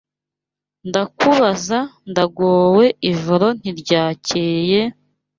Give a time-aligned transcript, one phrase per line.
[0.89, 1.77] Ndakubaza
[2.11, 4.81] ndagowe, ijoro ntiryacyeye,